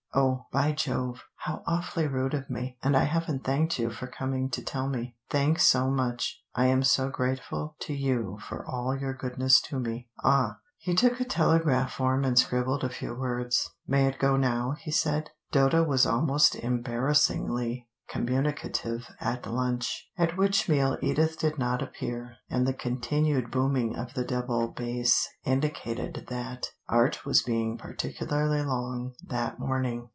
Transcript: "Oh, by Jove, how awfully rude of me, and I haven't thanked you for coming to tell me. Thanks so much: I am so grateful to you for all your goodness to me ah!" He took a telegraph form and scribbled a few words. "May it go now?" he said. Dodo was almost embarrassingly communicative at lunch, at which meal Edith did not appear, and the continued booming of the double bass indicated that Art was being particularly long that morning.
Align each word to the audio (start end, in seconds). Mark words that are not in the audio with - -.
"Oh, 0.13 0.47
by 0.51 0.73
Jove, 0.73 1.23
how 1.37 1.63
awfully 1.65 2.05
rude 2.05 2.33
of 2.33 2.49
me, 2.49 2.77
and 2.83 2.97
I 2.97 3.05
haven't 3.05 3.45
thanked 3.45 3.79
you 3.79 3.89
for 3.89 4.07
coming 4.07 4.49
to 4.49 4.61
tell 4.61 4.89
me. 4.89 5.15
Thanks 5.29 5.63
so 5.63 5.89
much: 5.89 6.41
I 6.53 6.65
am 6.65 6.83
so 6.83 7.07
grateful 7.09 7.77
to 7.83 7.93
you 7.93 8.37
for 8.49 8.67
all 8.67 8.93
your 8.93 9.13
goodness 9.13 9.61
to 9.69 9.79
me 9.79 10.09
ah!" 10.21 10.57
He 10.77 10.95
took 10.95 11.21
a 11.21 11.25
telegraph 11.25 11.93
form 11.93 12.25
and 12.25 12.37
scribbled 12.37 12.83
a 12.83 12.89
few 12.89 13.15
words. 13.15 13.69
"May 13.87 14.05
it 14.05 14.19
go 14.19 14.35
now?" 14.35 14.71
he 14.81 14.91
said. 14.91 15.29
Dodo 15.53 15.81
was 15.81 16.05
almost 16.05 16.57
embarrassingly 16.57 17.87
communicative 18.09 19.07
at 19.21 19.47
lunch, 19.47 20.09
at 20.17 20.35
which 20.35 20.67
meal 20.67 20.97
Edith 21.01 21.39
did 21.39 21.57
not 21.57 21.81
appear, 21.81 22.35
and 22.49 22.67
the 22.67 22.73
continued 22.73 23.49
booming 23.49 23.95
of 23.95 24.15
the 24.15 24.25
double 24.25 24.67
bass 24.67 25.25
indicated 25.45 26.25
that 26.27 26.67
Art 26.89 27.25
was 27.25 27.41
being 27.43 27.77
particularly 27.77 28.63
long 28.63 29.13
that 29.25 29.57
morning. 29.59 30.09